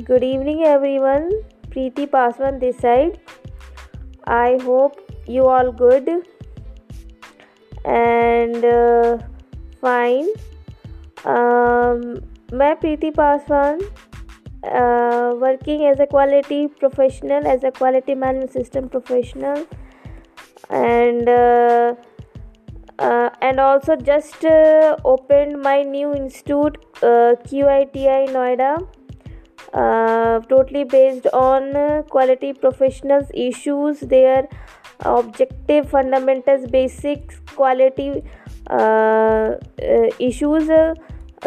[0.00, 1.30] Good evening, everyone.
[1.68, 3.20] Preeti Paswan this side.
[4.26, 6.08] I hope you all good
[7.84, 9.18] and uh,
[9.80, 10.28] fine.
[11.24, 12.00] Um,
[12.52, 13.80] मैं Preeti Paswan
[15.42, 19.64] working as a quality professional as a quality management system professional
[20.70, 21.94] and uh,
[22.98, 28.76] uh, and also just uh, opened my new institute uh, QITI Noida
[29.73, 34.47] uh, totally based on quality professionals issues their
[35.05, 38.23] objective fundamentals basics quality
[38.69, 40.69] uh, uh, issues.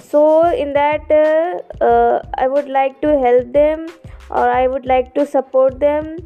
[0.00, 3.86] So in that uh, uh, i would like to help them
[4.30, 6.16] or i would like to support them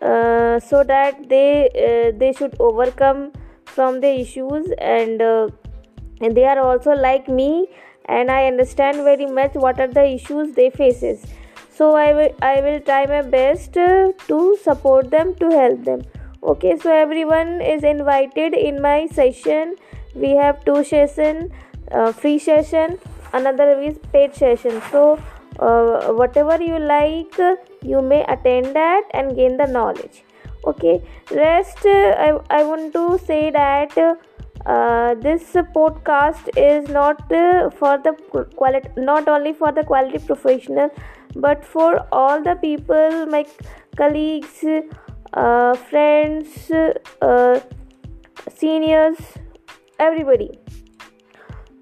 [0.00, 3.32] so that they they should overcome
[3.64, 4.66] from the issues.
[4.78, 7.68] And, and they are also like me
[8.06, 11.24] and i understand very much what are the issues they faces.
[11.76, 16.02] So i will i will try my best uh, to support them to help them.
[16.42, 19.76] Okay so everyone is invited in my session.
[20.14, 21.50] We have two session
[21.90, 22.98] uh, free session
[23.32, 24.80] another is paid session.
[24.90, 25.18] So
[25.58, 27.38] uh, whatever you like
[27.82, 30.22] you may attend that and gain the knowledge.
[30.66, 33.98] Okay rest uh, I, I want to say that
[34.66, 35.42] uh, this
[35.76, 38.12] podcast is not uh, for the
[38.56, 40.90] quality not only for the quality professional
[41.36, 43.44] but for all the people my
[43.96, 44.64] colleagues
[45.34, 46.70] uh, friends
[47.20, 47.60] uh,
[48.56, 49.18] seniors
[49.98, 50.50] everybody.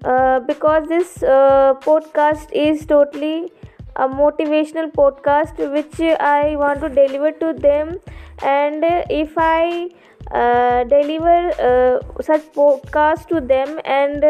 [0.03, 3.49] Uh, because this uh, podcast is totally
[3.95, 7.99] a motivational podcast which I want to deliver to them
[8.41, 9.89] and if I
[10.31, 14.23] uh, deliver uh, such podcast to them and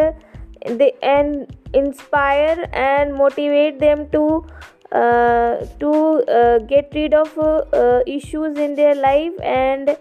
[0.66, 4.46] they and inspire and motivate them to
[4.92, 5.92] uh, to
[6.28, 9.98] uh, get rid of uh, issues in their life and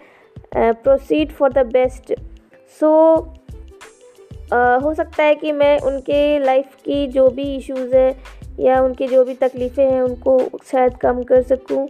[0.55, 2.13] uh, proceed for the best
[2.67, 2.91] so
[4.53, 8.11] हो सकता है कि मैं उनके life की जो भी issues है
[8.61, 11.89] या उनकी जो भी तकलीफ़ें हैं उनको शायद कम कर सकूँ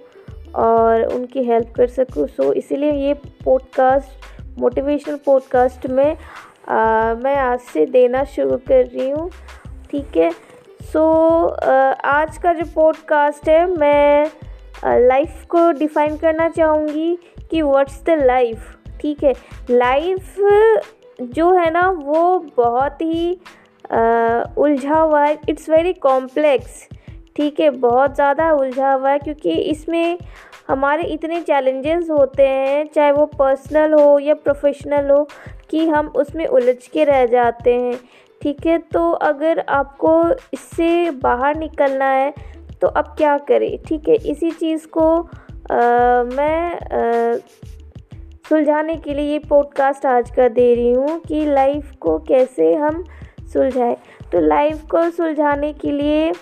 [0.54, 3.14] और उनकी हेल्प कर सकूँ। सो इसीलिए ये
[3.44, 6.16] पॉडकास्ट मोटिवेशनल पॉडकास्ट में
[6.68, 9.30] आ, मैं आज से देना शुरू कर रही हूँ।
[9.90, 10.30] ठीक है?
[10.82, 11.46] सो
[12.04, 14.30] आज का जो पॉडकास्ट है मैं
[15.08, 17.18] लाइफ को डिफ़ाइन करना चाहूँगी
[17.50, 19.34] कि व्हाट्स द लाइफ ठीक है?
[19.70, 20.36] लाइफ
[21.22, 23.40] जो है ना वो बहुत ही
[23.92, 26.88] उलझा हुआ है। इट्स वेरी कॉम्प्लेक्स
[27.36, 30.18] ठीक है बहुत ज़्यादा उलझा हुआ है क्योंकि इसमें
[30.68, 35.26] हमारे इतने चैलेंजेस होते हैं चाहे वो पर्सनल हो या प्रोफेशनल हो
[35.70, 37.94] कि हम उसमें उलझ के रह जाते हैं।
[38.42, 40.12] ठीक है तो अगर आपको
[40.52, 42.32] इससे बाहर निकलना है
[42.80, 43.78] तो अब क्या करें?
[43.78, 45.08] ठीक है इसी चीज़ को
[45.70, 47.40] आ, मैं
[48.48, 53.04] सुलझाने के लिए ये पॉडकास्ट आज का दे रही हूँ कि लाइफ को कैसे हम
[53.52, 53.96] सुलझाए।
[54.32, 56.32] तो लाइफ को सुलझाने के लिए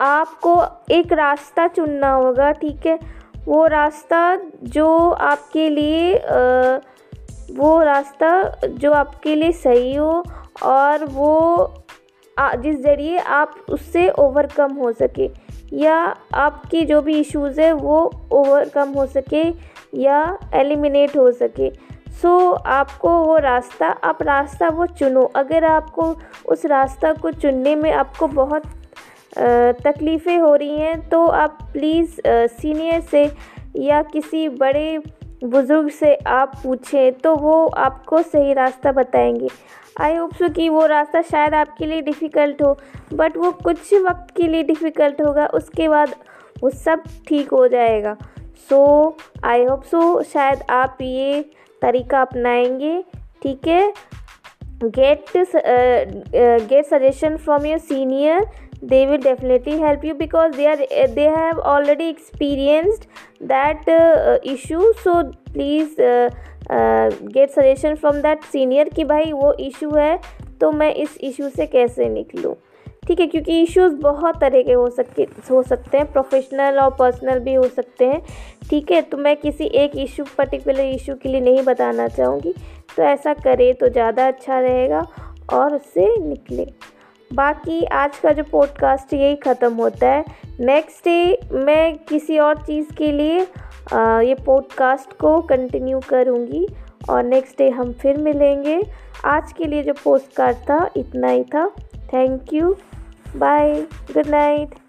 [0.00, 0.54] आपको
[0.90, 2.98] एक रास्ता चुनना होगा ठीक है?
[3.46, 4.20] वो रास्ता
[4.64, 6.78] जो आपके लिए आ,
[7.52, 8.30] वो रास्ता
[8.64, 10.22] जो आपके लिए सही हो
[10.62, 11.32] और वो
[12.36, 15.28] आ, जिस ज़रिए आप उससे ओवरकम हो सके
[15.74, 15.96] या
[16.34, 17.98] आपकी जो भी इश्यूज़ है वो
[18.32, 19.42] ओवरकम हो सके
[20.02, 21.68] या एलिमिनेट हो सके।
[22.12, 26.14] सो आपको वो रास्ता, आप रास्ता वो चुनो। अगर आपको
[26.46, 28.62] उस रास्ता को चुनने में आपको बहुत
[29.84, 33.24] तकलीफ़ें हो रही हैं तो आप प्लीज़ सीनियर से
[33.78, 34.98] या किसी बड़े
[35.44, 39.48] बुज़ुर्ग से आप पूछें तो वो आपको सही रास्ता बताएँगे।
[39.96, 42.76] आई होप सो कि वो रास्ता शायद आपके लिए डिफ़िकल्ट हो
[43.12, 46.14] बट वो कुछ वक्त के लिए डिफ़िकल्ट होगा, उसके बाद
[46.62, 48.16] वो सब ठीक हो जाएगा।
[48.70, 51.44] सो आई होप सो शायद आप ये
[51.82, 53.02] तरीका अपनाएँगे,
[53.42, 53.92] ठीक है?
[54.84, 55.24] Get
[56.68, 58.46] get suggestion from your senior
[58.84, 60.76] they will definitely help you because they are
[61.08, 63.04] they have already experienced
[63.52, 63.88] that
[64.46, 65.94] issue so please
[66.70, 70.18] get suggestion from that senior कि भाई वो इशू है
[70.60, 72.54] तो मैं इस इशू से कैसे निकलूँ?
[73.02, 77.38] ठीक है क्योंकि इश्यूज़ बहुत तरह के हो सकते हो सकते हैं। प्रोफेशनल और पर्सनल
[77.38, 78.22] भी हो सकते हैं।
[78.70, 82.54] ठीक है तो मैं किसी एक इशू पर्टिकुलर इशू के लिए नहीं बताना चाहूँगी।
[82.96, 85.06] तो ऐसा करे तो ज़्यादा अच्छा रहेगा
[85.52, 86.66] और उससे निकले।
[87.30, 90.24] बाकी आज का जो पॉडकास्ट यही ख़त्म होता है।
[90.60, 93.46] नेक्स्ट डे मैं किसी और चीज़ के लिए
[93.92, 96.66] आ, ये पॉडकास्ट को कंटिन्यू करूँगी
[97.10, 98.80] और नेक्स्ट डे हम फिर मिलेंगे।
[99.24, 101.64] आज के लिए जो पोस्ट कार्ड था इतना ही था।
[102.12, 102.78] Thank you.
[103.34, 103.86] Bye.
[104.12, 104.81] Good night.